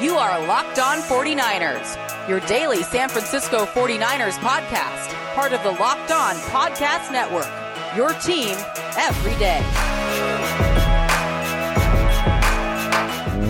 [0.00, 6.10] You are Locked On 49ers, your daily San Francisco 49ers podcast, part of the Locked
[6.10, 7.46] On Podcast Network.
[7.94, 8.56] Your team
[8.96, 9.60] every day.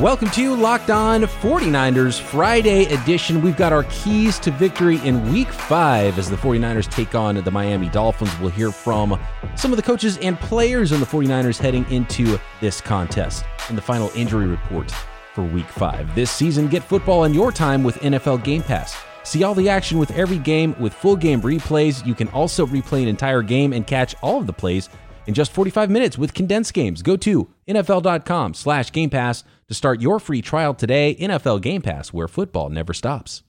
[0.01, 3.43] Welcome to Locked On 49ers Friday edition.
[3.43, 7.51] We've got our keys to victory in week five as the 49ers take on the
[7.53, 8.37] Miami Dolphins.
[8.41, 9.21] We'll hear from
[9.55, 13.83] some of the coaches and players on the 49ers heading into this contest and the
[13.83, 14.93] final injury report
[15.35, 16.15] for week five.
[16.15, 18.97] This season, get football in your time with NFL Game Pass.
[19.23, 22.05] See all the action with every game with full game replays.
[22.05, 24.89] You can also replay an entire game and catch all of the plays
[25.27, 27.03] in just 45 minutes with condensed games.
[27.03, 31.17] Go to NFL.com slash Game Pass to start your free trial today.
[31.21, 33.43] NFL Game Pass, where football never stops.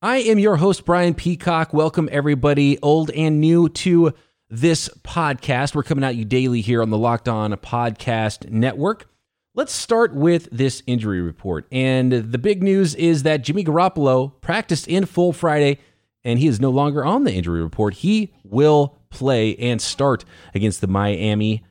[0.00, 1.74] I am your host, Brian Peacock.
[1.74, 4.14] Welcome, everybody, old and new, to
[4.48, 5.74] this podcast.
[5.74, 9.10] We're coming at you daily here on the Locked On Podcast Network.
[9.58, 11.66] Let's start with this injury report.
[11.72, 15.80] And the big news is that Jimmy Garoppolo practiced in full Friday
[16.22, 17.94] and he is no longer on the injury report.
[17.94, 21.64] He will play and start against the Miami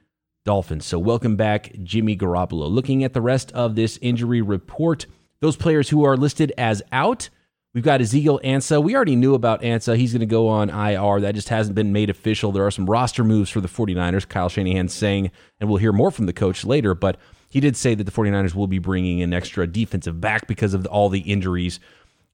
[0.43, 0.85] Dolphins.
[0.85, 2.69] So, welcome back, Jimmy Garoppolo.
[2.69, 5.05] Looking at the rest of this injury report,
[5.39, 7.29] those players who are listed as out,
[7.73, 8.83] we've got Ezekiel Ansah.
[8.83, 9.95] We already knew about Ansah.
[9.95, 11.21] He's going to go on IR.
[11.21, 12.51] That just hasn't been made official.
[12.51, 16.11] There are some roster moves for the 49ers, Kyle Shanahan saying, and we'll hear more
[16.11, 17.15] from the coach later, but
[17.57, 20.85] he did say that the 49ers will be bringing an extra defensive back because of
[20.85, 21.79] all the injuries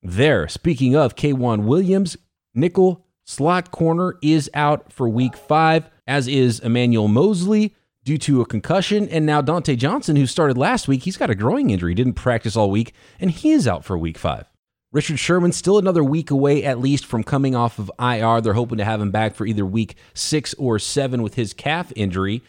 [0.01, 0.49] there.
[0.49, 2.17] Speaking of K'Waun Williams,
[2.53, 8.45] nickel slot corner is out for week five, as is Emmanuel Moseley due to a
[8.45, 9.07] concussion.
[9.07, 12.57] And now Dontae Johnson, who started last week, he's got a groin injury, didn't practice
[12.57, 14.49] all week, and he is out for week five.
[14.91, 18.41] Richard Sherman still another week away at least from coming off of IR.
[18.41, 21.93] They're hoping to have him back for either week six or seven with his calf
[21.95, 22.41] injury.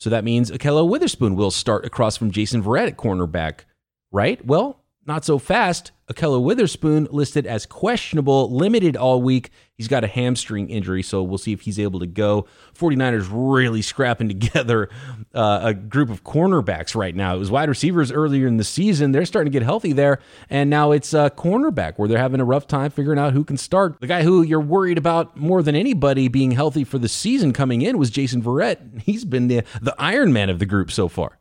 [0.00, 3.60] So that means Ahkello Witherspoon will start across from Jason Verrett at cornerback,
[4.10, 4.44] right?
[4.44, 5.92] Well, not so fast.
[6.12, 9.50] Ahkello Witherspoon listed as questionable, limited all week.
[9.76, 12.46] He's got a hamstring injury, so we'll see if he's able to go.
[12.74, 14.90] 49ers really scrapping together
[15.34, 17.34] uh, a group of cornerbacks right now.
[17.34, 19.12] It was wide receivers earlier in the season.
[19.12, 20.18] They're starting to get healthy there,
[20.50, 23.56] and now it's a cornerback where they're having a rough time figuring out who can
[23.56, 24.00] start.
[24.00, 27.82] The guy who you're worried about more than anybody being healthy for the season coming
[27.82, 29.00] in was Jason Verrett.
[29.02, 31.39] He's been the, the Iron Man of the group so far.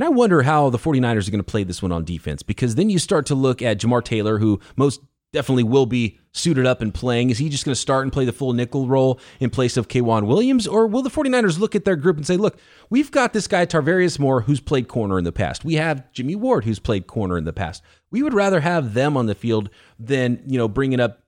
[0.00, 2.74] And I wonder how the 49ers are going to play this one on defense because
[2.74, 5.02] then you start to look at Jamar Taylor, who most
[5.34, 7.28] definitely will be suited up and playing.
[7.28, 9.88] Is he just going to start and play the full nickel role in place of
[9.88, 10.66] K'Waun Williams?
[10.66, 12.58] Or will the 49ers look at their group and say, look,
[12.88, 15.66] we've got this guy, Tarvarius Moore, who's played corner in the past.
[15.66, 17.82] We have Jimmy Ward, who's played corner in the past.
[18.10, 19.68] We would rather have them on the field
[19.98, 21.24] than, you know, bringing up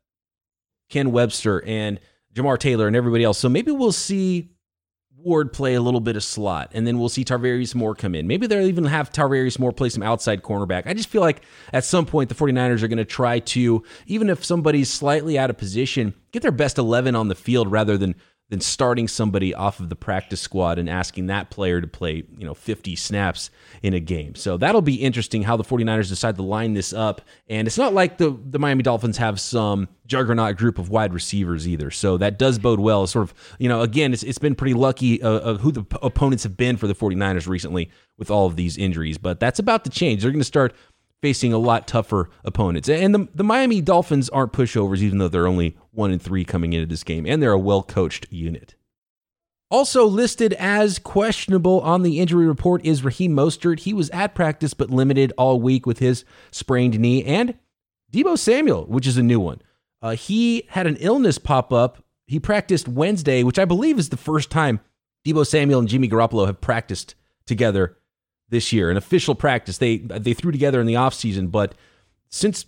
[0.88, 2.00] Ken Webster and
[2.32, 3.36] Jamar Taylor and everybody else.
[3.36, 4.51] So maybe we'll see
[5.24, 8.26] Ward play a little bit of slot, and then we'll see Tarvarius Moore come in.
[8.26, 10.86] Maybe they'll even have Tarvarius Moore play some outside cornerback.
[10.86, 14.28] I just feel like at some point the 49ers are going to try to, even
[14.28, 18.14] if somebody's slightly out of position, get their best 11 on the field rather than
[18.52, 22.44] than starting somebody off of the practice squad and asking that player to play, you
[22.44, 23.48] know, 50 snaps
[23.82, 24.34] in a game.
[24.34, 27.22] So that'll be interesting how the 49ers decide to line this up.
[27.48, 31.66] And it's not like the, the Miami Dolphins have some juggernaut group of wide receivers
[31.66, 31.90] either.
[31.90, 33.06] So that does bode well.
[33.06, 36.42] Sort of, you know, again, it's, it's been pretty lucky uh, of who the opponents
[36.42, 39.16] have been for the 49ers recently with all of these injuries.
[39.16, 40.20] But that's about to change.
[40.20, 40.74] They're going to start
[41.22, 42.90] facing a lot tougher opponents.
[42.90, 46.72] And the, the Miami Dolphins aren't pushovers, even though they're only one and three coming
[46.72, 48.74] into this game, and they're a well coached unit.
[49.70, 53.80] Also listed as questionable on the injury report is Raheem Mostert.
[53.80, 57.54] He was at practice but limited all week with his sprained knee, and
[58.12, 59.62] Deebo Samuel, which is a new one.
[60.02, 62.04] Uh, he had an illness pop up.
[62.26, 64.80] He practiced Wednesday, which I believe is the first time
[65.24, 67.14] Deebo Samuel and Jimmy Garoppolo have practiced
[67.46, 67.96] together
[68.48, 69.78] this year, an official practice.
[69.78, 71.74] They they threw together in the offseason, but
[72.28, 72.66] since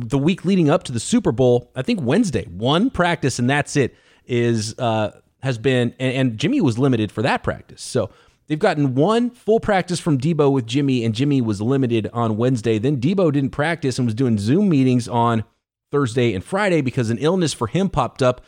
[0.00, 3.48] the, the week leading up to the Super Bowl, I think Wednesday, one practice and
[3.48, 3.94] that's it
[4.26, 7.82] is uh, has been and, and Jimmy was limited for that practice.
[7.82, 8.10] So
[8.46, 12.78] they've gotten one full practice from Deebo with Jimmy, and Jimmy was limited on Wednesday.
[12.78, 15.44] Then Deebo didn't practice and was doing Zoom meetings on
[15.90, 18.40] Thursday and Friday because an illness for him popped up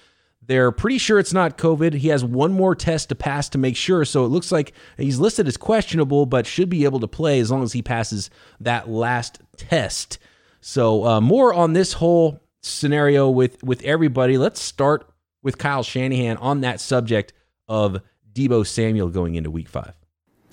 [0.46, 1.94] they're pretty sure it's not COVID.
[1.94, 4.04] He has one more test to pass to make sure.
[4.04, 7.50] So it looks like he's listed as questionable, but should be able to play as
[7.50, 10.18] long as he passes that last test.
[10.60, 14.38] So uh, more on this whole scenario with with everybody.
[14.38, 15.08] Let's start
[15.42, 17.32] with Kyle Shanahan on that subject
[17.68, 18.00] of
[18.32, 19.94] Deebo Samuel going into Week Five.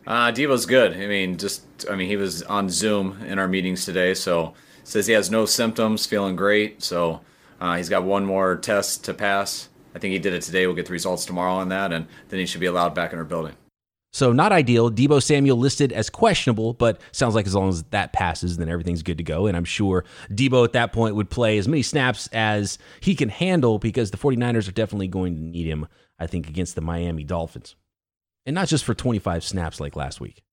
[0.05, 0.93] Uh, Deebo's good.
[0.93, 4.53] I mean, just I mean, he was on Zoom in our meetings today, so
[4.83, 6.83] says he has no symptoms, feeling great.
[6.83, 7.21] So
[7.61, 10.65] uh, he's got one more test to pass I think he did it today.
[10.65, 13.19] We'll get the results tomorrow on that, and then he should be allowed back in
[13.19, 13.53] our building.
[14.13, 14.91] So not ideal.
[14.91, 19.01] Deebo Samuel listed as questionable, but sounds like as long as that passes, then everything's
[19.01, 19.47] good to go.
[19.47, 23.29] And I'm sure Deebo at that point would play as many snaps as he can
[23.29, 25.87] handle because the 49ers are definitely going to need him,
[26.19, 27.75] I think, against the Miami Dolphins.
[28.45, 30.43] And not just for 25 snaps like last week.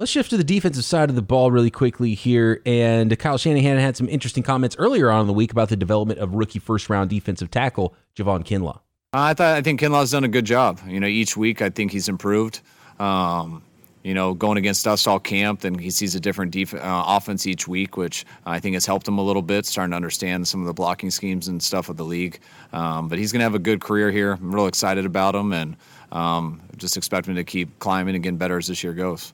[0.00, 2.60] Let's shift to the defensive side of the ball really quickly here.
[2.66, 6.18] And Kyle Shanahan had some interesting comments earlier on in the week about the development
[6.18, 8.80] of rookie first round defensive tackle Javon Kinlaw.
[9.12, 10.80] I thought I think Kinlaw's done a good job.
[10.86, 12.60] You know, each week I think he's improved.
[12.98, 13.62] Um,
[14.06, 17.44] you know, going against us all camp, then he sees a different def- uh, offense
[17.44, 20.60] each week, which I think has helped him a little bit, starting to understand some
[20.60, 22.38] of the blocking schemes and stuff of the league.
[22.72, 24.34] Um, but he's going to have a good career here.
[24.34, 25.76] I'm real excited about him, and
[26.12, 29.32] um, just expect him to keep climbing and getting better as this year goes.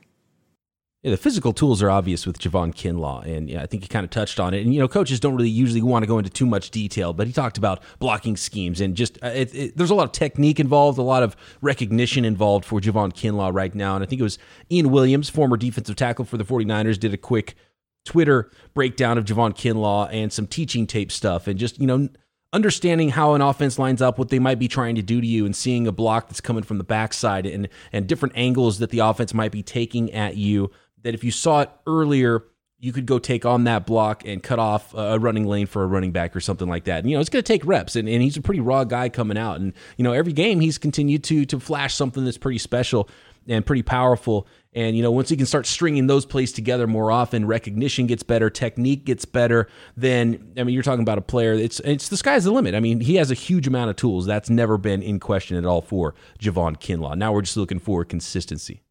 [1.02, 4.04] Yeah, the physical tools are obvious with Javon Kinlaw, and yeah, I think he kind
[4.04, 4.62] of touched on it.
[4.62, 7.26] And you know, coaches don't really usually want to go into too much detail, but
[7.26, 10.60] he talked about blocking schemes and just uh, it, it, there's a lot of technique
[10.60, 13.96] involved, a lot of recognition involved for Javon Kinlaw right now.
[13.96, 14.38] And I think it was
[14.70, 17.56] Ian Williams, former defensive tackle for the 49ers, did a quick
[18.04, 22.10] Twitter breakdown of Javon Kinlaw and some teaching tape stuff, and just you know
[22.52, 25.46] understanding how an offense lines up, what they might be trying to do to you,
[25.46, 29.00] and seeing a block that's coming from the backside and and different angles that the
[29.00, 30.70] offense might be taking at you
[31.02, 32.44] that if you saw it earlier,
[32.78, 35.86] you could go take on that block and cut off a running lane for a
[35.86, 36.98] running back or something like that.
[36.98, 39.08] And, you know, it's going to take reps, and, and he's a pretty raw guy
[39.08, 39.60] coming out.
[39.60, 43.08] And, you know, every game he's continued to to flash something that's pretty special
[43.46, 44.48] and pretty powerful.
[44.72, 48.22] And, you know, once he can start stringing those plays together more often, recognition gets
[48.22, 52.16] better, technique gets better, then, I mean, you're talking about a player, it's, it's the
[52.16, 52.74] sky's the limit.
[52.74, 54.26] I mean, he has a huge amount of tools.
[54.26, 57.16] That's never been in question at all for Javon Kinlaw.
[57.16, 58.82] Now we're just looking for consistency.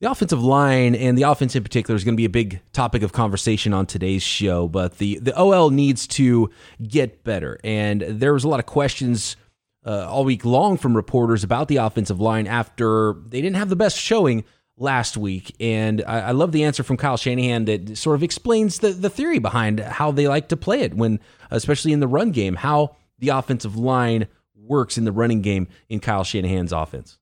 [0.00, 3.02] The offensive line and the offense in particular is going to be a big topic
[3.02, 6.48] of conversation on today's show, but the, the OL needs to
[6.82, 7.60] get better.
[7.62, 9.36] And there was a lot of questions
[9.84, 13.76] uh, all week long from reporters about the offensive line after they didn't have the
[13.76, 14.44] best showing
[14.78, 15.54] last week.
[15.60, 19.10] And I, I love the answer from Kyle Shanahan that sort of explains the, the
[19.10, 21.20] theory behind how they like to play it when,
[21.50, 26.00] especially in the run game, how the offensive line works in the running game in
[26.00, 27.19] Kyle Shanahan's offense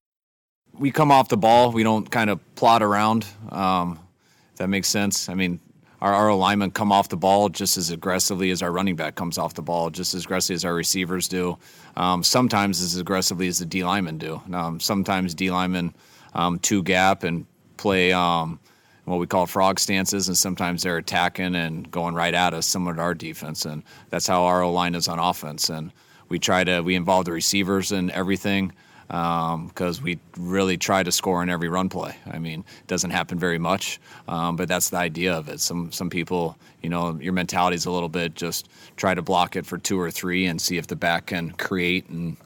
[0.79, 1.73] we come off the ball.
[1.73, 3.27] We don't kind of plot around.
[3.51, 3.99] Um,
[4.53, 5.29] if that makes sense.
[5.29, 5.61] I mean,
[6.01, 9.39] our, our alignment come off the ball just as aggressively as our running back comes
[9.39, 11.59] off the ball, just as aggressively as our receivers do.
[11.97, 14.41] Um, sometimes as aggressively as the D linemen do.
[14.53, 15.95] Um, sometimes D linemen
[16.35, 17.47] um, two gap and
[17.77, 18.61] play um,
[19.05, 22.95] what we call frog stances, and sometimes they're attacking and going right at us, similar
[22.95, 23.65] to our defense.
[23.65, 25.71] And that's how our line is on offense.
[25.71, 25.93] And
[26.29, 28.73] we try to we involve the receivers in everything
[29.09, 32.15] because um, we really try to score in every run play.
[32.31, 35.61] I mean, it doesn't happen very much, um, but that's the idea of it.
[35.61, 39.57] Some some people, you know, your mentality is a little bit just try to block
[39.57, 42.37] it for two or three and see if the back can create and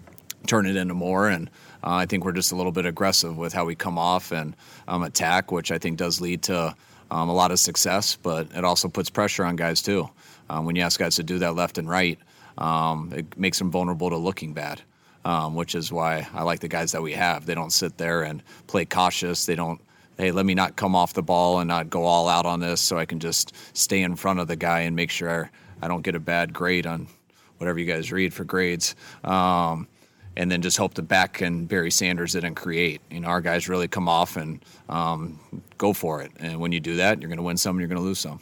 [0.47, 1.29] turn it into more.
[1.29, 1.49] And
[1.83, 4.55] uh, I think we're just a little bit aggressive with how we come off and
[4.87, 6.77] um, attack, which I think does lead to
[7.11, 10.09] um, a lot of success, but it also puts pressure on guys too.
[10.49, 12.19] Um, when you ask guys to do that left and right,
[12.57, 14.81] um, it makes them vulnerable to looking bad
[15.25, 17.47] um, which is why I like the guys that we have.
[17.47, 19.47] They don't sit there and play cautious.
[19.47, 19.81] They don't,
[20.19, 22.81] hey, let me not come off the ball and not go all out on this
[22.81, 26.03] so I can just stay in front of the guy and make sure I don't
[26.03, 27.09] get a bad grade on
[27.59, 28.95] whatever you guys read for grades.
[29.25, 29.89] Um,
[30.37, 33.01] and then just hope the back and Barry Sanders and create.
[33.11, 35.39] You know, our guys really come off and um,
[35.79, 36.33] go for it.
[36.41, 38.19] And when you do that, you're going to win some, and you're going to lose
[38.19, 38.41] some.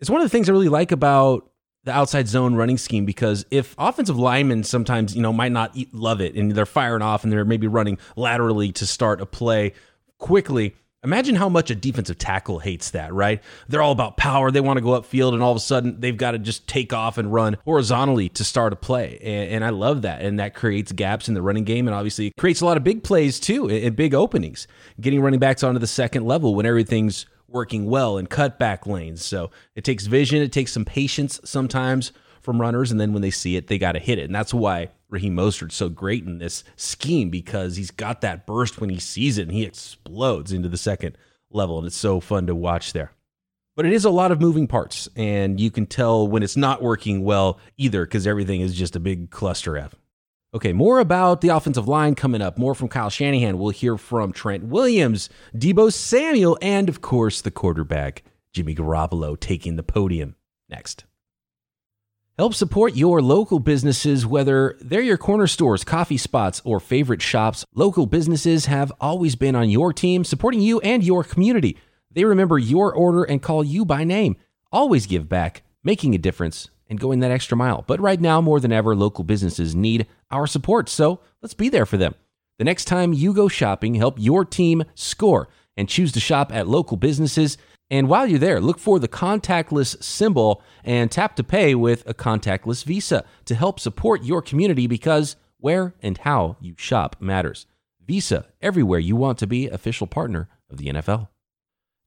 [0.00, 1.50] It's one of the things I really like about
[1.86, 5.94] the outside zone running scheme because if offensive linemen sometimes you know might not eat,
[5.94, 9.72] love it and they're firing off and they're maybe running laterally to start a play
[10.18, 10.74] quickly
[11.06, 13.42] imagine how much a defensive tackle hates that right?
[13.68, 14.50] They're all about power.
[14.50, 16.92] They want to go upfield and all of a sudden they've got to just take
[16.92, 19.18] off and run horizontally to start a play.
[19.22, 20.22] And, and i love that.
[20.22, 23.04] And that creates gaps in the running game and obviously creates a lot of big
[23.04, 24.66] plays too and big openings.
[25.00, 29.24] Getting running backs onto the second level when everything's working well in cutback lanes.
[29.24, 32.12] So it takes vision, it takes some patience sometimes
[32.42, 34.24] from runners, and then when they see it, they got to hit it.
[34.24, 38.80] And that's why Raheem Mostert's so great in this scheme because he's got that burst
[38.80, 41.18] when he sees it and he explodes into the second
[41.50, 43.12] level, and it's so fun to watch there.
[43.74, 46.82] But it is a lot of moving parts, and you can tell when it's not
[46.82, 49.94] working well either because everything is just a big cluster F.
[50.54, 52.56] Okay, more about the offensive line coming up.
[52.56, 53.58] More from Kyle Shanahan.
[53.58, 58.22] We'll hear from Trent Williams, Deebo Samuel, and of course the quarterback,
[58.52, 60.36] Jimmy Garoppolo, taking the podium
[60.68, 61.04] next.
[62.38, 67.64] Help support your local businesses, whether they're your corner stores, coffee spots, or favorite shops.
[67.74, 71.78] Local businesses have always been on your team, supporting you and your community.
[72.10, 74.36] They remember your order and call you by name.
[74.70, 77.84] Always give back, making a difference and going that extra mile.
[77.86, 80.88] But right now, more than ever, local businesses need our support.
[80.88, 82.14] So let's be there for them.
[82.58, 86.66] The next time you go shopping, help your team score and choose to shop at
[86.66, 87.58] local businesses.
[87.90, 92.14] And while you're there, look for the contactless symbol and tap to pay with a
[92.14, 97.66] contactless Visa to help support your community because where and how you shop matters.
[98.06, 101.28] Visa, everywhere you want to be, official partner of the NFL.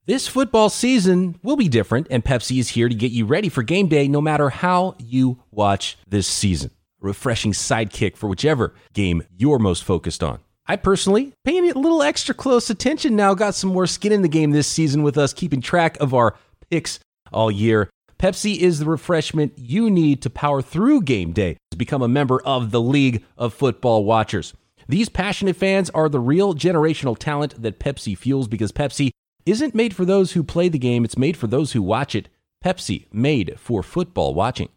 [0.10, 3.62] This football season will be different, and Pepsi is here to get you ready for
[3.62, 6.72] game day no matter how you watch this season.
[7.04, 10.40] A refreshing sidekick for whichever game you're most focused on.
[10.66, 14.28] I personally paying a little extra close attention now, got some more skin in the
[14.28, 16.36] game this season with us keeping track of our
[16.72, 17.00] picks
[17.32, 17.88] all year.
[18.18, 22.42] Pepsi is the refreshment you need to power through game day to become a member
[22.42, 24.56] of the League of Football Watchers.
[24.88, 29.12] These passionate fans are the real generational talent that Pepsi fuels because Pepsi
[29.46, 32.30] isn't made for those who play the game, it's made for those who watch it.
[32.64, 34.70] Pepsi, made for football watching.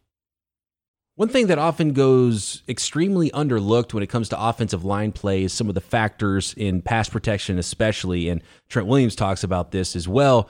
[1.16, 5.52] One thing that often goes extremely underlooked when it comes to offensive line play is
[5.52, 8.28] some of the factors in pass protection, especially.
[8.28, 10.48] And Trent Williams talks about this as well.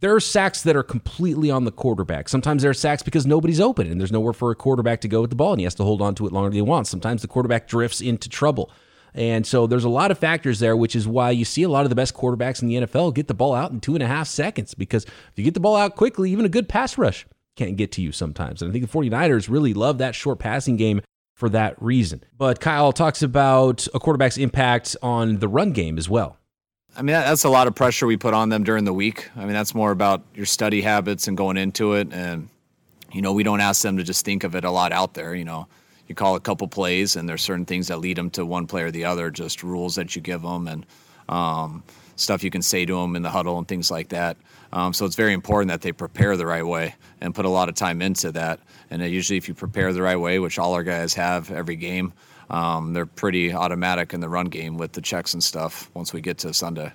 [0.00, 2.28] There are sacks that are completely on the quarterback.
[2.28, 5.22] Sometimes there are sacks because nobody's open and there's nowhere for a quarterback to go
[5.22, 6.90] with the ball and he has to hold on to it longer than he wants.
[6.90, 8.70] Sometimes the quarterback drifts into trouble.
[9.14, 11.84] And so there's a lot of factors there, which is why you see a lot
[11.84, 14.06] of the best quarterbacks in the NFL get the ball out in two and a
[14.06, 14.74] half seconds.
[14.74, 17.26] Because if you get the ball out quickly, even a good pass rush
[17.56, 18.62] can't get to you sometimes.
[18.62, 21.02] And I think the 49ers really love that short passing game
[21.34, 22.22] for that reason.
[22.38, 26.38] But Kyle talks about a quarterback's impact on the run game as well.
[26.96, 29.30] I mean, that's a lot of pressure we put on them during the week.
[29.34, 32.12] I mean, that's more about your study habits and going into it.
[32.12, 32.48] And,
[33.12, 35.34] you know, we don't ask them to just think of it a lot out there.
[35.34, 35.68] You know,
[36.12, 38.82] you call a couple plays, and there's certain things that lead them to one play
[38.82, 40.84] or the other, just rules that you give them and
[41.30, 41.82] um,
[42.16, 44.36] stuff you can say to them in the huddle and things like that.
[44.74, 47.70] Um, so it's very important that they prepare the right way and put a lot
[47.70, 48.60] of time into that.
[48.90, 52.12] And usually, if you prepare the right way, which all our guys have every game,
[52.50, 56.20] um, they're pretty automatic in the run game with the checks and stuff once we
[56.20, 56.92] get to Sunday.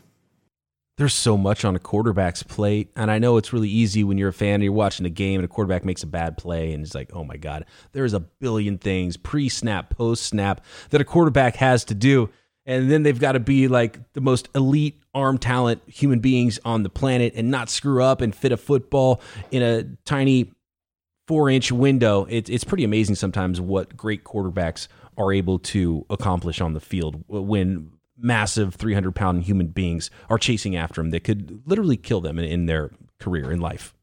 [0.97, 2.91] There's so much on a quarterback's plate.
[2.95, 5.39] And I know it's really easy when you're a fan and you're watching a game
[5.39, 8.19] and a quarterback makes a bad play and it's like, oh my God, there's a
[8.19, 12.29] billion things pre snap, post snap that a quarterback has to do
[12.67, 16.83] and then they've got to be like the most elite arm talent human beings on
[16.83, 20.51] the planet and not screw up and fit a football in a tiny
[21.27, 22.27] four inch window.
[22.29, 27.23] It's it's pretty amazing sometimes what great quarterbacks are able to accomplish on the field
[27.33, 32.21] uh, when massive 300 pound human beings are chasing after them that could literally kill
[32.21, 33.93] them in, in their career in life.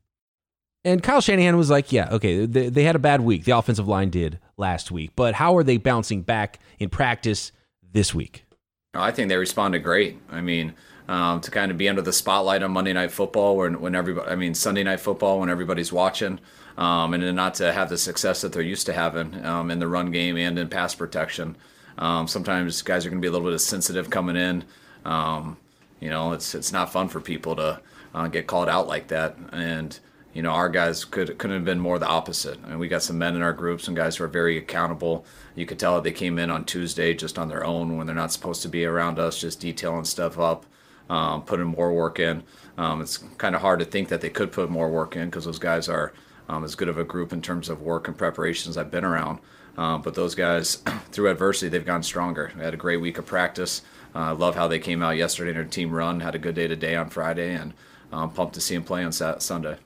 [0.84, 3.44] And Kyle Shanahan was like, yeah, okay, they, they had a bad week.
[3.44, 7.52] The offensive line did last week, but how are they bouncing back in practice
[7.92, 8.44] this week?
[8.92, 10.20] I think they responded great.
[10.30, 10.74] I mean,
[11.08, 14.30] um, to kind of be under the spotlight on Monday Night Football, when when everybody,
[14.30, 16.38] I mean Sunday Night Football, when everybody's watching,
[16.78, 19.80] um, and then not to have the success that they're used to having um, in
[19.80, 21.56] the run game and in pass protection.
[21.98, 24.64] Um, sometimes guys are going to be a little bit sensitive coming in.
[25.04, 25.56] Um,
[26.00, 27.80] you know, it's it's not fun for people to
[28.14, 29.98] uh, get called out like that, and
[30.34, 32.58] you know, our guys could couldn't have been more the opposite.
[32.64, 35.24] I mean, we got some men in our group, some guys who are very accountable.
[35.54, 38.16] You could tell that they came in on Tuesday just on their own when they're
[38.16, 40.66] not supposed to be around us, just detailing stuff up,
[41.08, 42.42] um, putting more work in.
[42.76, 45.44] Um, it's kind of hard to think that they could put more work in because
[45.44, 46.12] those guys are
[46.48, 49.38] um, as good of a group in terms of work and preparations I've been around.
[49.76, 50.76] Um, but those guys,
[51.12, 52.52] through adversity, they've gone stronger.
[52.56, 53.82] They had a great week of practice.
[54.14, 56.54] I uh, love how they came out yesterday in their team run, had a good
[56.54, 57.74] day today on Friday, and
[58.12, 59.76] um, pumped to see them play on Sunday.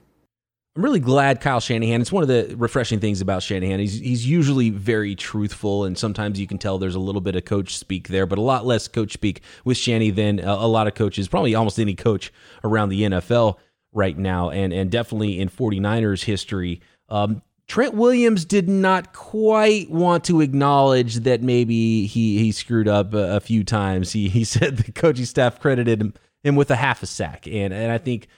[0.77, 2.01] I'm really glad Kyle Shanahan.
[2.01, 3.81] It's one of the refreshing things about Shanahan.
[3.81, 7.45] He's he's usually very truthful, and sometimes you can tell there's a little bit of
[7.45, 10.87] coach speak there, but a lot less coach speak with Shanny than a, a lot
[10.87, 13.57] of coaches, probably almost any coach around the NFL
[13.93, 16.81] right now, and and definitely in 49ers history.
[17.09, 23.15] Um, Trent Williams did not quite want to acknowledge that maybe he he screwed up
[23.15, 24.13] a, a few times.
[24.13, 27.73] He he said the coaching staff credited him, him with a half a sack, and
[27.73, 28.29] and I think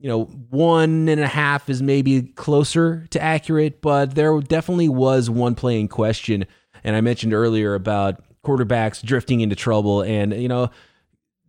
[0.00, 5.28] you know, one and a half is maybe closer to accurate, but there definitely was
[5.28, 6.46] one play in question.
[6.82, 10.00] And I mentioned earlier about quarterbacks drifting into trouble.
[10.00, 10.70] And, you know,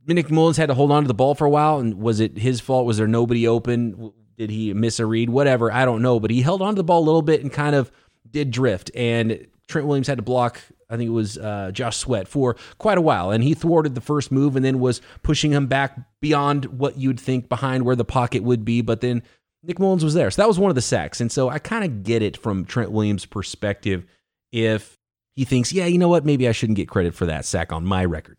[0.06, 1.80] Nick Mullens had to hold on to the ball for a while.
[1.80, 2.86] And was it his fault?
[2.86, 4.12] Was there nobody open?
[4.38, 5.30] Did he miss a read?
[5.30, 5.72] Whatever.
[5.72, 6.20] I don't know.
[6.20, 7.92] But he held on to the ball a little bit and kind of
[8.30, 8.92] did drift.
[8.96, 10.62] And Trent Williams had to block
[10.92, 14.02] I think it was uh, Josh Sweat for quite a while, and he thwarted the
[14.02, 18.04] first move and then was pushing him back beyond what you'd think behind where the
[18.04, 18.82] pocket would be.
[18.82, 19.24] But then
[19.64, 21.86] Nick Mullens was there, so that was one of the sacks, and so I kind
[21.86, 24.06] of get it from Trent Williams' perspective
[24.52, 24.98] if
[25.36, 27.86] he thinks, yeah, you know what, maybe I shouldn't get credit for that sack on
[27.86, 28.38] my record.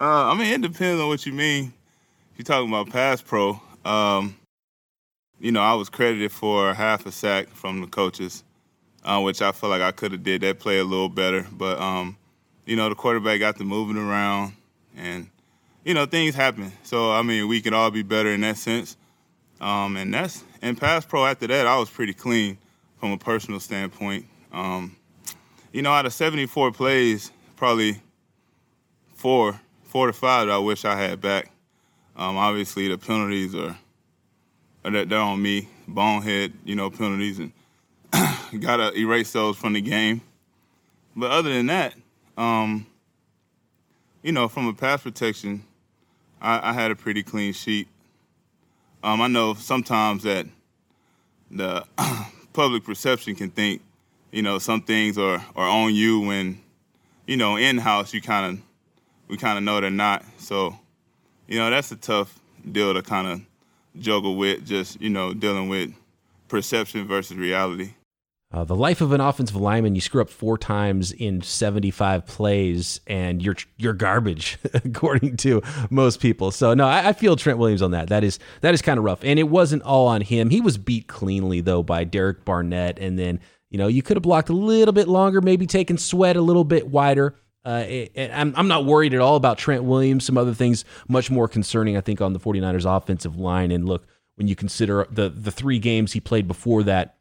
[0.00, 1.72] Uh, I mean, it depends on what you mean.
[2.32, 4.36] If you're talking about pass pro, um,
[5.40, 8.44] you know, I was credited for half a sack from the coaches
[9.04, 11.46] uh, which I feel like I could have did that play a little better.
[11.52, 12.16] But um,
[12.66, 14.52] you know, the quarterback got the moving around,
[14.96, 15.28] and
[15.84, 16.72] you know, things happen.
[16.82, 18.96] So I mean, we could all be better in that sense.
[19.60, 22.58] Um, and that's and pass pro after that, I was pretty clean
[22.98, 24.26] from a personal standpoint.
[24.52, 24.96] Um,
[25.72, 28.00] you know, out of 74 plays, probably
[29.14, 31.52] four, four to five I wish I had back.
[32.16, 33.78] Um, obviously, the penalties are,
[34.84, 37.52] are they're on me, bonehead, you know, penalties, and
[38.60, 40.20] gotta erase those from the game.
[41.16, 41.94] But other than that,
[42.36, 42.86] um,
[44.22, 45.64] you know, from a pass protection,
[46.40, 47.88] I, I had a pretty clean sheet.
[49.02, 50.46] Um, I know sometimes that
[51.50, 51.84] the
[52.52, 53.82] public perception can think,
[54.30, 56.60] you know, some things are, are on you when,
[57.26, 58.64] you know, in house you kind of
[59.28, 60.24] we kind of know they're not.
[60.38, 60.78] So,
[61.46, 63.40] you know, that's a tough deal to kind of
[63.98, 65.92] juggle with, just you know, dealing with
[66.48, 67.94] perception versus reality.
[68.52, 73.00] Uh, the life of an offensive lineman, you screw up four times in 75 plays,
[73.06, 76.50] and you're you're garbage, according to most people.
[76.50, 78.08] So no, I, I, feel Trent Williams on that.
[78.08, 80.50] That is that is kind of rough, and it wasn't all on him.
[80.50, 83.38] He was beat cleanly though by Derek Barnett, and then
[83.70, 86.64] you know you could have blocked a little bit longer, maybe taken sweat a little
[86.64, 87.36] bit wider.
[87.64, 87.84] Uh,
[88.16, 90.24] I'm, I'm not worried at all about Trent Williams.
[90.24, 93.70] Some other things much more concerning, I think, on the 49ers offensive line.
[93.70, 97.18] And look, when you consider the the three games he played before that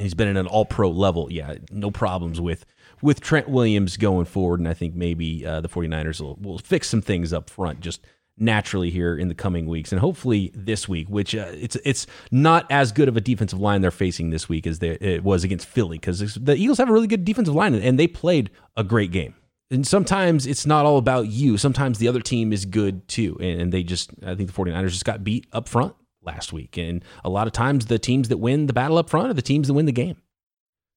[0.00, 1.28] he's been at an all pro level.
[1.30, 2.64] Yeah, no problems with
[3.02, 4.60] with Trent Williams going forward.
[4.60, 8.04] And I think maybe uh, the 49ers will, will fix some things up front just
[8.36, 9.92] naturally here in the coming weeks.
[9.92, 13.80] And hopefully this week, which uh, it's it's not as good of a defensive line
[13.80, 16.92] they're facing this week as they, it was against Philly because the Eagles have a
[16.92, 19.34] really good defensive line and they played a great game.
[19.70, 21.56] And sometimes it's not all about you.
[21.56, 23.36] Sometimes the other team is good too.
[23.40, 26.76] And they just, I think the 49ers just got beat up front last week.
[26.76, 29.42] And a lot of times, the teams that win the battle up front are the
[29.42, 30.16] teams that win the game.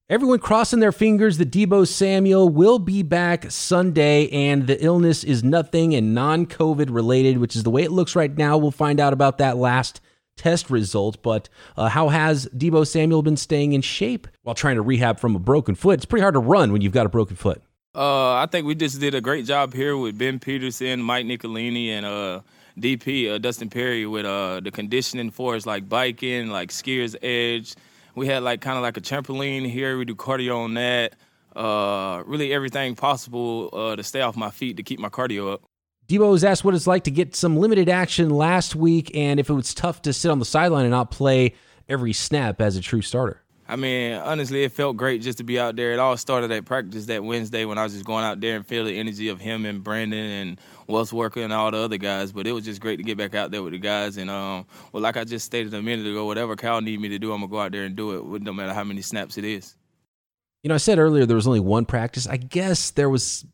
[0.09, 5.43] Everyone crossing their fingers that Deebo Samuel will be back Sunday and the illness is
[5.43, 8.57] nothing and non COVID related, which is the way it looks right now.
[8.57, 10.01] We'll find out about that last
[10.35, 11.23] test result.
[11.23, 15.36] But uh, how has Deebo Samuel been staying in shape while trying to rehab from
[15.36, 15.93] a broken foot?
[15.93, 17.62] It's pretty hard to run when you've got a broken foot.
[17.95, 21.91] Uh, I think we just did a great job here with Ben Peterson, Mike Nicolini,
[21.91, 22.41] and uh,
[22.79, 27.75] DP uh, Dustin Perry with uh, the conditioning for us, like biking, like skier's edge.
[28.15, 29.97] We had like kind of like a trampoline here.
[29.97, 31.13] We do cardio on that.
[31.56, 35.62] Uh, really everything possible uh, to stay off my feet to keep my cardio up.
[36.08, 39.51] Deebo was asked what it's like to get some limited action last week, and if
[39.51, 41.53] it was tough to sit on the sideline and not play
[41.88, 43.42] every snap as a true starter.
[43.67, 45.93] I mean, honestly, it felt great just to be out there.
[45.93, 48.67] It all started at practice that Wednesday when I was just going out there and
[48.67, 52.34] feel the energy of him and Brandon and Wes Welker and all the other guys.
[52.34, 54.17] But it was just great to get back out there with the guys.
[54.17, 57.19] And um, well, like I just stated a minute ago, whatever Cal need me to
[57.19, 59.45] do, I'm gonna go out there and do it, no matter how many snaps it
[59.45, 59.76] is.
[60.62, 62.28] You know, I said earlier there was only one practice.
[62.28, 63.45] I guess there was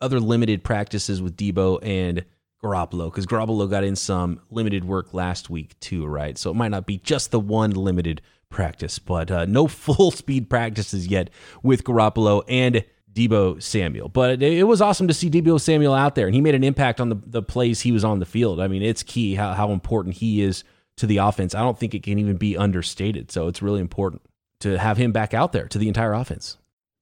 [0.00, 2.24] other limited practices with Deebo and
[2.62, 6.38] Garoppolo because Garoppolo got in some limited work last week too, right?
[6.38, 10.48] So it might not be just the one limited practice, but uh, no full speed
[10.48, 11.30] practices yet
[11.62, 14.08] with Garoppolo and Deebo Samuel.
[14.08, 17.00] But it, was awesome to see Deebo Samuel out there, and he made an impact
[17.00, 18.60] on the, the plays he was on the field.
[18.60, 20.64] I mean, it's key how, how important he is
[20.98, 21.54] to the offense.
[21.54, 23.30] I don't think it can even be understated.
[23.30, 24.22] So it's really important
[24.60, 26.58] to have him back out there to the entire offense.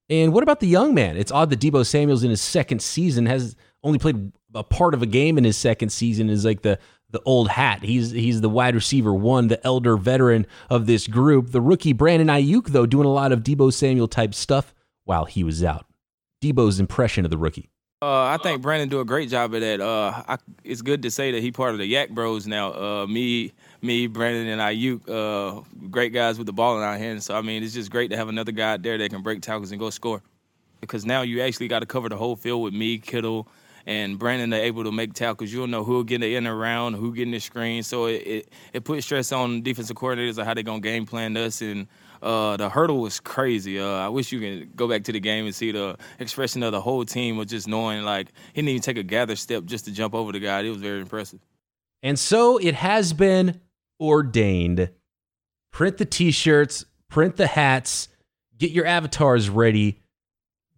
[0.09, 1.17] And what about the young man?
[1.17, 5.01] It's odd that Deebo Samuel's in his second season has only played a part of
[5.01, 6.79] a game in his second season is like the
[7.11, 7.83] the old hat.
[7.83, 11.51] He's he's the wide receiver one, the elder veteran of this group.
[11.51, 15.43] The rookie Brandon Aiyuk, though, doing a lot of Deebo Samuel type stuff while he
[15.43, 15.85] was out.
[16.41, 17.69] Deebo's impression of the rookie.
[18.01, 19.79] Uh, I think Brandon do a great job of that.
[19.79, 22.73] Uh, I, it's good to say that he part of the YAC Bros now.
[22.73, 27.25] Uh, me, me, Brandon, and Aiyuk, uh, great guys with the ball in our hands.
[27.25, 29.41] So I mean, it's just great to have another guy out there that can break
[29.41, 30.21] tackles and go score.
[30.81, 33.47] Because now you actually got to cover the whole field with me, Kittle,
[33.85, 35.51] and Brandon are able to make tackles.
[35.51, 37.83] You'll know who'll get in and around, who getting the screen.
[37.83, 41.37] So it, it, it puts stress on defensive coordinators of how they're gonna game plan
[41.37, 41.61] us.
[41.61, 41.87] And
[42.21, 43.79] uh, the hurdle was crazy.
[43.79, 46.71] Uh, I wish you could go back to the game and see the expression of
[46.71, 49.85] the whole team was just knowing like he didn't even take a gather step just
[49.85, 50.61] to jump over the guy.
[50.61, 51.39] It was very impressive.
[52.01, 53.61] And so it has been
[53.99, 54.89] ordained.
[55.71, 58.07] Print the t-shirts, print the hats,
[58.57, 60.01] get your avatars ready.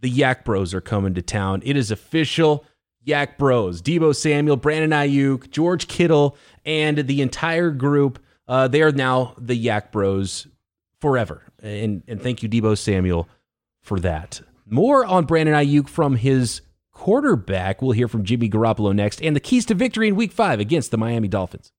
[0.02, 1.62] The YAC Bros are coming to town.
[1.66, 2.66] It is official.
[3.08, 8.20] YAC Bros, Deebo Samuel, Brandon Aiyuk, George Kittle, and the entire group.
[8.48, 10.48] Uh, they are now the YAC Bros
[11.02, 11.44] forever.
[11.62, 13.28] And, and thank you, Deebo Samuel,
[13.82, 14.42] for that.
[14.66, 17.82] More on Brandon Aiyuk from his quarterback.
[17.82, 20.92] We'll hear from Jimmy Garoppolo next, and the keys to victory in week five against
[20.92, 21.72] the Miami Dolphins.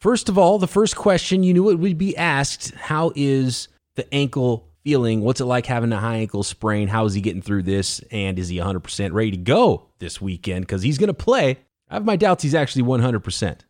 [0.00, 4.12] First of all, the first question you knew it would be asked How is the
[4.14, 5.22] ankle feeling?
[5.22, 6.88] What's it like having a high ankle sprain?
[6.88, 8.00] How is he getting through this?
[8.10, 10.66] And is he 100% ready to go this weekend?
[10.66, 11.58] Because he's going to play.
[11.88, 13.60] I have my doubts he's actually 100%.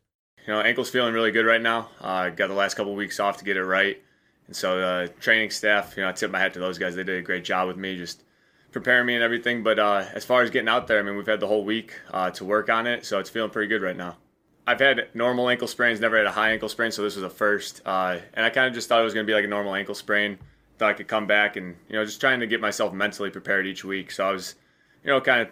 [0.46, 1.88] You know, ankle's feeling really good right now.
[2.00, 4.02] I uh, got the last couple of weeks off to get it right.
[4.46, 6.94] And so the training staff, you know, I tip my hat to those guys.
[6.94, 8.22] They did a great job with me, just
[8.72, 9.62] preparing me and everything.
[9.62, 11.98] But uh, as far as getting out there, I mean, we've had the whole week
[12.12, 14.16] uh, to work on it, so it's feeling pretty good right now.
[14.66, 17.30] I've had normal ankle sprains, never had a high ankle sprain, so this was a
[17.30, 17.82] first.
[17.84, 19.74] Uh, and I kind of just thought it was going to be like a normal
[19.74, 20.38] ankle sprain.
[20.78, 23.66] Thought I could come back and, you know, just trying to get myself mentally prepared
[23.66, 24.10] each week.
[24.10, 24.56] So I was,
[25.04, 25.48] you know, kind of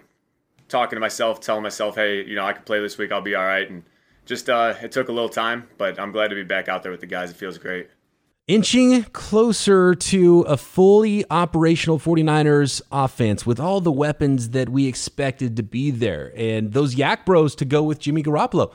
[0.68, 3.34] talking to myself, telling myself, hey, you know, I can play this week, I'll be
[3.34, 3.68] all right.
[3.68, 3.84] And
[4.24, 6.90] just, uh, it took a little time, but I'm glad to be back out there
[6.92, 7.30] with the guys.
[7.30, 7.88] It feels great.
[8.48, 15.56] Inching closer to a fully operational 49ers offense with all the weapons that we expected
[15.56, 18.74] to be there and those YAC bros to go with Jimmy Garoppolo.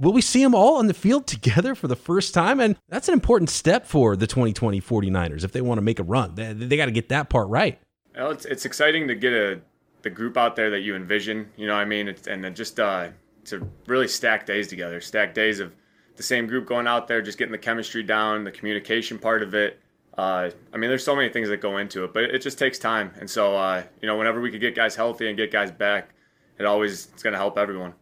[0.00, 2.60] Will we see them all on the field together for the first time?
[2.60, 6.02] And that's an important step for the 2020 49ers if they want to make a
[6.02, 6.34] run.
[6.34, 7.80] They, they got to get that part right.
[8.16, 9.60] Well, it's, it's exciting to get a
[10.04, 11.50] the group out there that you envision.
[11.56, 12.06] You know I mean?
[12.06, 13.08] It's, and just uh,
[13.46, 15.74] to really stack days together, stack days of
[16.16, 19.54] the same group going out there, just getting the chemistry down, the communication part of
[19.54, 19.80] it.
[20.16, 22.78] Uh, I mean, there's so many things that go into it, but it just takes
[22.78, 23.10] time.
[23.18, 26.10] And so, uh, you know, whenever we could get guys healthy and get guys back,
[26.58, 27.94] it always it's going to help everyone.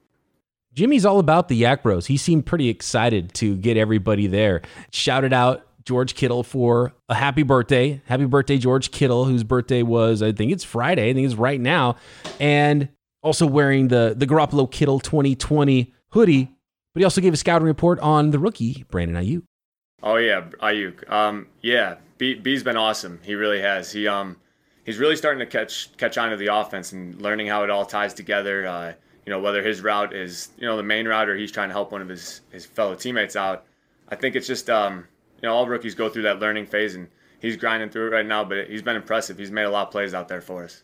[0.74, 2.06] Jimmy's all about the YAC Bros.
[2.06, 4.62] He seemed pretty excited to get everybody there.
[4.90, 8.00] Shouted out George Kittle for a happy birthday.
[8.06, 11.10] Happy birthday, George Kittle, whose birthday was, I think it's Friday.
[11.10, 11.96] I think it's right now.
[12.40, 12.88] And
[13.22, 16.50] also wearing the, the Garoppolo Kittle 2020 hoodie.
[16.94, 19.42] But he also gave a scouting report on the rookie, Brandon Aiyuk.
[20.02, 21.08] Oh, yeah, Aiyuk.
[21.10, 23.20] Um, yeah, B, B's been awesome.
[23.22, 23.92] He really has.
[23.92, 24.36] He um,
[24.84, 27.86] He's really starting to catch catch on to the offense and learning how it all
[27.86, 28.66] ties together.
[28.66, 28.92] Uh,
[29.26, 31.74] you know, whether his route is, you know, the main route or he's trying to
[31.74, 33.64] help one of his, his fellow teammates out.
[34.08, 35.06] I think it's just, um,
[35.40, 37.08] you know, all rookies go through that learning phase and
[37.40, 39.38] he's grinding through it right now, but he's been impressive.
[39.38, 40.82] He's made a lot of plays out there for us.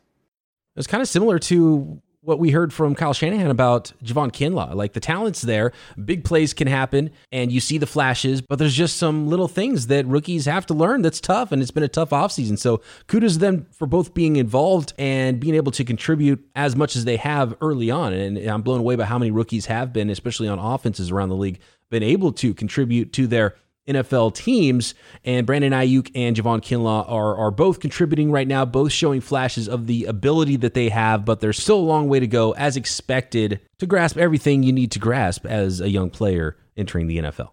[0.76, 4.74] It's kind of similar to what we heard from Kyle Shanahan about Javon Kinlaw.
[4.74, 5.72] Like the talent's there,
[6.04, 9.86] big plays can happen, and you see the flashes, but there's just some little things
[9.86, 12.58] that rookies have to learn that's tough, and it's been a tough offseason.
[12.58, 16.96] So kudos to them for both being involved and being able to contribute as much
[16.96, 18.12] as they have early on.
[18.12, 21.36] And I'm blown away by how many rookies have been, especially on offenses around the
[21.36, 23.54] league, been able to contribute to their
[23.88, 24.94] NFL teams.
[25.24, 29.68] And Brandon Aiyuk and Javon Kinlaw are, are both contributing right now, both showing flashes
[29.68, 32.76] of the ability that they have, but there's still a long way to go, as
[32.76, 37.50] expected, to grasp everything you need to grasp as a young player entering the NFL.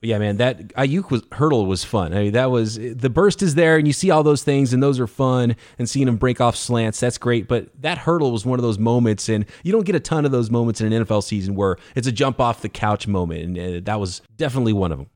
[0.00, 2.12] But yeah, man, that Aiyuk was hurdle was fun.
[2.12, 4.82] I mean, that was the burst is there, and you see all those things, and
[4.82, 5.56] those are fun.
[5.78, 7.48] And seeing him break off slants, that's great.
[7.48, 10.32] But that hurdle was one of those moments, and you don't get a ton of
[10.32, 13.58] those moments in an NFL season where it's a jump off the couch moment, and
[13.58, 15.08] uh, that was definitely one of them.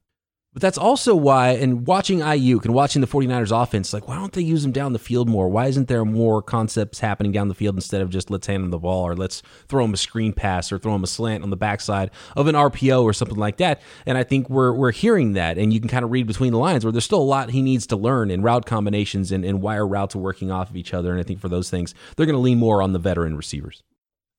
[0.52, 4.32] But that's also why, and watching Aiyuk and watching the 49ers offense, like, why don't
[4.32, 5.48] they use him down the field more?
[5.48, 8.70] Why isn't there more concepts happening down the field instead of just let's hand him
[8.70, 11.50] the ball or let's throw him a screen pass or throw him a slant on
[11.50, 13.80] the backside of an RPO or something like that?
[14.06, 16.58] And I think we're, we're hearing that, and you can kind of read between the
[16.58, 19.62] lines where there's still a lot he needs to learn in route combinations and, and
[19.62, 21.12] why our routes are working off of each other.
[21.12, 23.84] And I think for those things, they're going to lean more on the veteran receivers.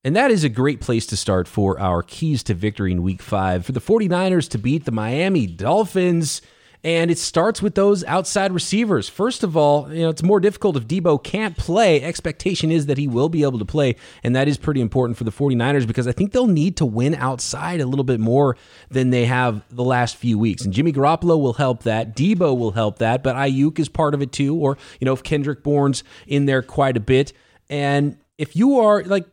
[0.04, 3.22] And that is a great place to start for our keys to victory in week
[3.22, 6.42] five for the 49ers to beat the Miami Dolphins.
[6.84, 9.08] And it starts with those outside receivers.
[9.08, 12.02] First of all, you know, it's more difficult if Deebo can't play.
[12.02, 13.94] Expectation is that he will be able to play.
[14.24, 17.14] And that is pretty important for the 49ers because I think they'll need to win
[17.14, 18.56] outside a little bit more
[18.90, 20.64] than they have the last few weeks.
[20.64, 22.16] And Jimmy Garoppolo will help that.
[22.16, 23.22] Deebo will help that.
[23.22, 24.56] But Aiyuk is part of it too.
[24.56, 27.32] Or, you know, if Kendrick Bourne's in there quite a bit.
[27.70, 29.26] And if you are like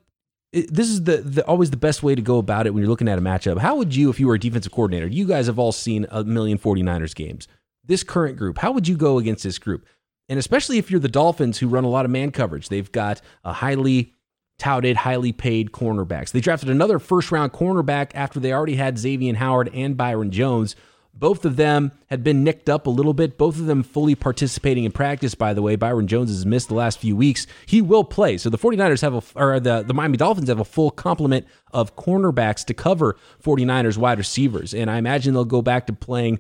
[0.52, 3.08] this is the, the, always the best way to go about it when you're looking
[3.08, 3.60] at a matchup.
[3.60, 6.24] How would you, if you were a defensive coordinator, you guys have all seen a
[6.24, 7.48] million 49ers games,
[7.86, 9.86] this current group, how would you go against this group?
[10.28, 13.22] And especially if you're the Dolphins who run a lot of man coverage, they've got
[13.44, 14.14] a highly
[14.60, 16.32] touted, highly paid cornerbacks.
[16.32, 20.76] They drafted another first round cornerback after they already had Xavier Howard and Byron Jones.
[21.14, 23.38] Both of them had been nicked up a little bit.
[23.38, 25.76] Both of them fully participating in practice, by the way.
[25.76, 27.46] Byron Jones has missed the last few weeks.
[27.66, 28.38] He will play.
[28.38, 31.96] So the 49ers have a, or the, the Miami Dolphins have a full complement of
[31.98, 34.74] cornerbacks to cover 49ers wide receivers.
[34.74, 36.40] And I imagine they'll go back to playing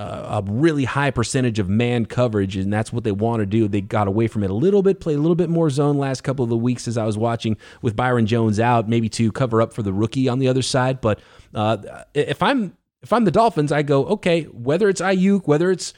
[0.00, 3.68] uh, a really high percentage of man coverage, and that's what they want to do.
[3.68, 6.22] They got away from it a little bit, played a little bit more zone last
[6.22, 9.60] couple of the weeks as I was watching with Byron Jones out, maybe to cover
[9.60, 11.02] up for the rookie on the other side.
[11.02, 11.20] But
[11.54, 15.94] uh, if I'm if I'm the Dolphins, I go, okay, whether it's Aiyuk, whether it's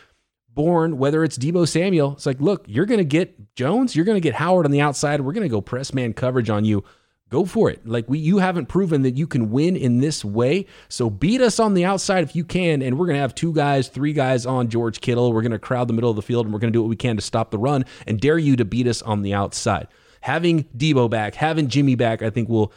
[0.49, 4.17] Bourne, whether it's Deebo Samuel, it's like, look, you're going to get Jones, you're going
[4.17, 5.21] to get Howard on the outside.
[5.21, 6.85] We're going to go press man coverage on you.
[7.33, 7.85] go for it.
[7.87, 10.67] Like we you haven't proven that you can win in this way.
[10.91, 12.83] So beat us on the outside if you can.
[12.83, 15.33] And we're gonna have two guys, three guys on George Kittle.
[15.33, 17.17] We're gonna crowd the middle of the field and we're gonna do what we can
[17.17, 19.89] to stop the run and dare you to beat us on the outside.
[20.21, 22.71] Having Deebo back, having Jimmy back, I think will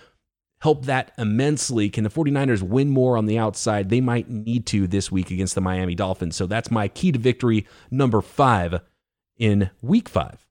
[0.59, 1.89] help that immensely.
[1.89, 3.89] Can the 49ers win more on the outside?
[3.89, 6.35] They might need to this week against the Miami Dolphins.
[6.35, 8.81] So that's my key to victory number five
[9.37, 10.45] in week five.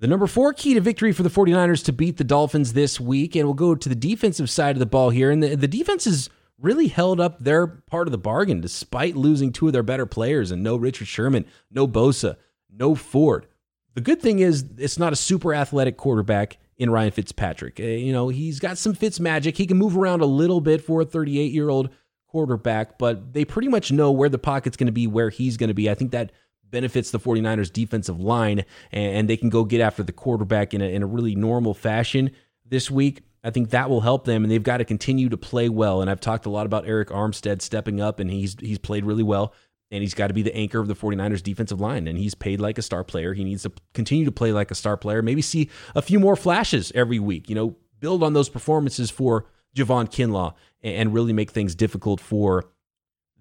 [0.00, 3.36] The number four key to victory for the 49ers to beat the Dolphins this week,
[3.36, 5.30] and we'll go to the defensive side of the ball here.
[5.30, 6.28] And the, the defense has
[6.58, 10.50] really held up their part of the bargain despite losing two of their better players
[10.50, 12.36] and no Richard Sherman, no Bosa,
[12.70, 13.46] no Ford.
[13.94, 17.78] The good thing is it's not a super athletic quarterback in Ryan Fitzpatrick.
[17.78, 19.56] Uh, you know, he's got some Fitz magic.
[19.56, 21.90] He can move around a little bit for a 38 year old
[22.28, 25.68] quarterback, but they pretty much know where the pocket's going to be, where he's going
[25.68, 25.88] to be.
[25.88, 26.32] I think that
[26.70, 30.86] benefits the 49ers defensive line and they can go get after the quarterback in a,
[30.86, 32.32] in a really normal fashion
[32.66, 33.22] this week.
[33.44, 36.00] I think that will help them and they've got to continue to play well.
[36.00, 39.22] And I've talked a lot about Arik Armstead stepping up and he's he's played really
[39.22, 39.52] well
[39.94, 42.60] and he's got to be the anchor of the 49ers defensive line and he's paid
[42.60, 43.32] like a star player.
[43.32, 45.22] He needs to continue to play like a star player.
[45.22, 49.46] Maybe see a few more flashes every week, you know, build on those performances for
[49.76, 52.64] Javon Kinlaw and really make things difficult for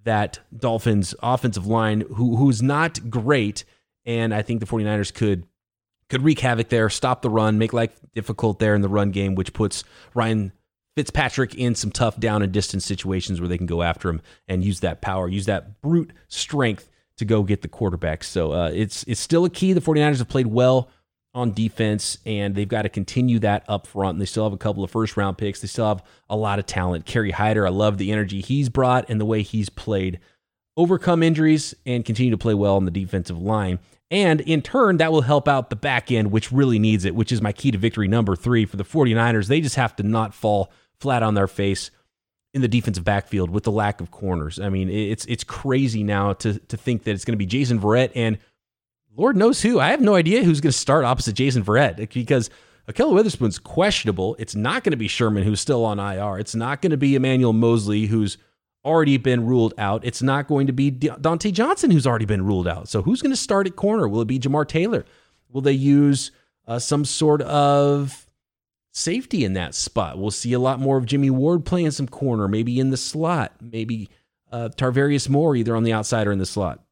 [0.04, 3.64] that Dolphins offensive line who who's not great
[4.06, 5.48] and I think the 49ers could
[6.10, 9.34] could wreak havoc there, stop the run, make life difficult there in the run game
[9.34, 10.52] which puts Ryan
[10.96, 14.64] Fitzpatrick in some tough down and distance situations where they can go after him and
[14.64, 18.24] use that power, use that brute strength to go get the quarterback.
[18.24, 19.74] So uh, it's it's still a key.
[19.74, 20.90] The 49ers have played well
[21.36, 24.16] on defense, and they've got to continue that up front.
[24.16, 25.62] And they still have a couple of first round picks.
[25.62, 27.06] They still have a lot of talent.
[27.06, 30.20] Kerry Hyder, I love the energy he's brought and the way he's played.
[30.76, 33.80] Overcome injuries and continue to play well on the defensive line.
[34.10, 37.32] And in turn, that will help out the back end, which really needs it, which
[37.32, 39.48] is my key to victory number three for the 49ers.
[39.48, 40.72] They just have to not fall
[41.04, 41.92] flat on their face
[42.54, 44.60] in the defensive backfield with the lack of corners.
[44.60, 47.80] I mean, it's it's crazy now to to think that it's going to be Jason
[47.80, 48.38] Verrett and
[49.16, 49.80] Lord knows who.
[49.80, 52.50] I have no idea who's going to start opposite Jason Verrett because
[52.90, 54.36] Ahkello Witherspoon's questionable.
[54.40, 56.40] It's not going to be Sherman, who's still on IR.
[56.40, 58.38] It's not going to be Emmanuel Moseley who's
[58.84, 60.04] already been ruled out.
[60.04, 62.88] It's not going to be Dontae Johnson, who's already been ruled out.
[62.90, 64.08] So who's going to start at corner?
[64.08, 65.06] Will it be Jamar Taylor?
[65.50, 66.32] Will they use
[66.68, 68.28] uh, some sort of
[68.94, 70.18] safety in that spot?
[70.18, 73.54] We'll see a lot more of Jimmy Ward playing some corner, maybe in the slot,
[73.62, 74.10] maybe
[74.52, 76.84] uh, Tarvarius Moore either on the outside or in the slot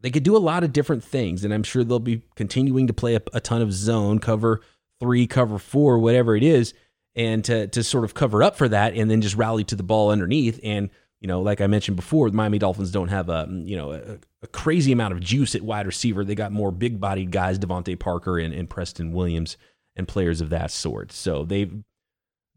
[0.00, 2.92] they could do a lot of different things, and I'm sure they'll be continuing to
[2.92, 4.60] play a, a ton of zone, cover
[4.98, 6.74] three, cover four, whatever it is,
[7.14, 9.82] and to to sort of cover up for that, and then just rally to the
[9.82, 10.58] ball underneath.
[10.62, 13.92] And you know, like I mentioned before, the Miami Dolphins don't have a you know
[13.92, 16.24] a, a crazy amount of juice at wide receiver.
[16.24, 19.58] They got more big bodied guys, DeVante Parker and, and Preston Williams,
[20.00, 21.12] and players of that sort.
[21.12, 21.72] So they've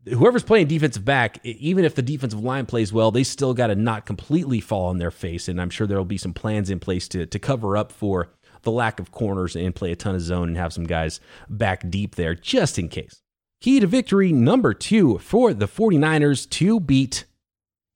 [0.06, 3.76] whoever's playing defensive back, even if the defensive line plays well, they still got to
[3.76, 5.48] not completely fall on their face.
[5.48, 8.30] And I'm sure there'll be some plans in place to to cover up for
[8.64, 11.90] the lack of corners and play a ton of zone and have some guys back
[11.90, 13.22] deep there just in case.
[13.62, 17.26] Key to victory number two for the 49ers to beat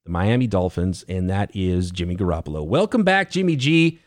[0.04, 2.64] the Miami Dolphins, and that is Jimmy Garoppolo.
[2.64, 3.98] Welcome back, Jimmy G.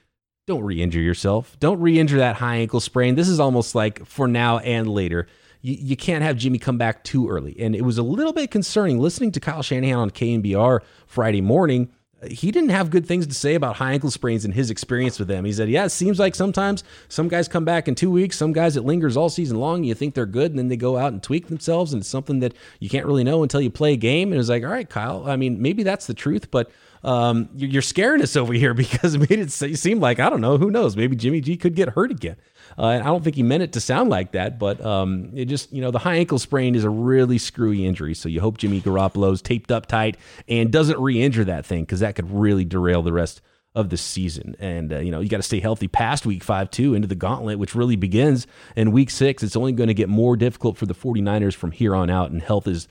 [0.47, 1.57] Don't re injure yourself.
[1.59, 3.15] Don't re injure that high ankle sprain.
[3.15, 5.27] This is almost like for now and later
[5.61, 7.55] you, you can't have Jimmy come back too early.
[7.59, 11.91] And it was a little bit concerning listening to Kyle Shanahan on KNBR Friday morning.
[12.29, 15.27] He didn't have good things to say about high ankle sprains and his experience with
[15.27, 15.43] them.
[15.43, 18.53] He said, Yeah, it seems like sometimes some guys come back in two weeks, some
[18.53, 19.83] guys it lingers all season long.
[19.83, 22.39] You think they're good, and then they go out and tweak themselves, and it's something
[22.41, 24.27] that you can't really know until you play a game.
[24.27, 26.69] And it was like, All right, Kyle, I mean, maybe that's the truth, but
[27.03, 30.57] um, you're scaring us over here because it made it seem like, I don't know,
[30.57, 32.37] who knows, maybe Jimmy G could get hurt again.
[32.77, 35.45] Uh, and I don't think he meant it to sound like that, but um, it
[35.45, 38.13] just, you know, the high ankle sprain is a really screwy injury.
[38.13, 41.99] So you hope Jimmy Garoppolo's taped up tight and doesn't re injure that thing because
[41.99, 43.41] that could really derail the rest
[43.73, 44.55] of the season.
[44.59, 47.15] And, uh, you know, you got to stay healthy past week five, too, into the
[47.15, 49.43] gauntlet, which really begins in week six.
[49.43, 52.31] It's only going to get more difficult for the 49ers from here on out.
[52.31, 52.87] And health has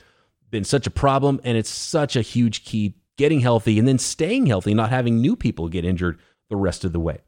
[0.51, 4.47] been such a problem, and it's such a huge key getting healthy and then staying
[4.47, 7.19] healthy, not having new people get injured the rest of the way.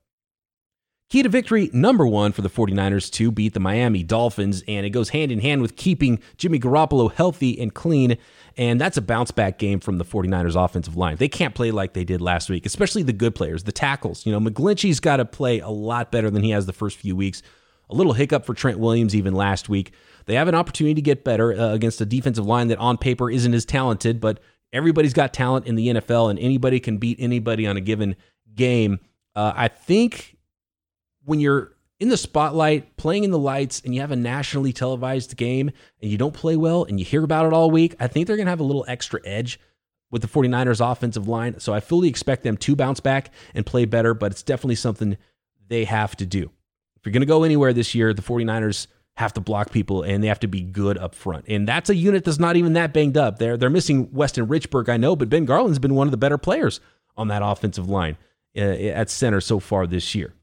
[1.11, 4.91] Key to victory number one for the 49ers to beat the Miami Dolphins, and it
[4.91, 8.17] goes hand in hand with keeping Jimmy Garoppolo healthy and clean.
[8.57, 11.17] And that's a bounce back game from the 49ers offensive line.
[11.17, 14.25] They can't play like they did last week, especially the good players, the tackles.
[14.25, 17.15] You know, McGlinchey's got to play a lot better than he has the first few
[17.15, 17.43] weeks.
[17.91, 19.93] A little hiccup for Trent Williams even last week.
[20.25, 23.31] They have an opportunity to get better uh, against a defensive line that on paper
[23.31, 24.41] isn't as talented, but
[24.73, 28.17] everybody's got talent in the NFL and anybody can beat anybody on a given
[28.55, 29.01] game.
[29.35, 30.37] Uh, I think
[31.25, 35.37] when you're in the spotlight, playing in the lights, and you have a nationally televised
[35.37, 38.27] game and you don't play well and you hear about it all week, I think
[38.27, 39.61] they're going to have a little extra edge
[40.11, 41.59] with the 49ers offensive line.
[41.61, 45.17] So I fully expect them to bounce back and play better, but it's definitely something
[45.69, 46.51] they have to do.
[46.97, 50.23] If you're going to go anywhere this year, the 49ers have to block people and
[50.23, 51.45] they have to be good up front.
[51.49, 53.39] And that's a unit that's not even that banged up.
[53.39, 56.39] They're, they're missing Weston Richburg, I know, but Ben Garland's been one of the better
[56.39, 56.81] players
[57.17, 58.17] on that offensive line
[58.57, 60.35] uh, at center so far this year.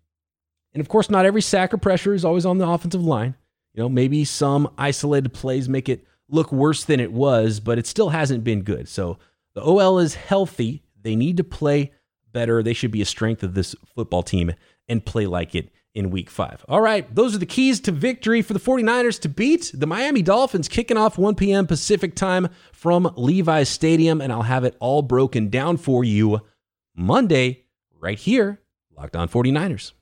[0.74, 3.36] And of course, not every sack or pressure is always on the offensive line.
[3.74, 7.88] You know, maybe some isolated plays make it look worse than it was, but it
[7.88, 8.88] still hasn't been good.
[8.88, 9.18] So
[9.56, 10.84] the OL is healthy.
[11.02, 11.92] They need to play
[12.32, 12.62] better.
[12.62, 14.54] They should be a strength of this football team
[14.88, 16.66] and play like it in week five.
[16.70, 20.22] All right, those are the keys to victory for the 49ers to beat the Miami
[20.22, 21.68] Dolphins, kicking off 1 p.m.
[21.68, 24.22] Pacific time from Levi's Stadium.
[24.22, 26.42] And I'll have it all broken down for you
[26.96, 27.66] Monday
[28.00, 28.62] right here,
[28.96, 29.94] Locked On 49ers.